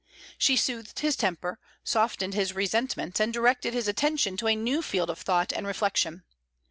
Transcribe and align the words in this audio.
She 0.39 0.55
soothed 0.57 1.01
his 1.01 1.15
temper, 1.15 1.59
softened 1.83 2.33
his 2.33 2.55
resentments, 2.55 3.19
and 3.19 3.31
directed 3.31 3.75
his 3.75 3.87
attention 3.87 4.35
to 4.37 4.47
a 4.47 4.55
new 4.55 4.81
field 4.81 5.11
of 5.11 5.19
thought 5.19 5.53
and 5.53 5.67
reflection. 5.67 6.23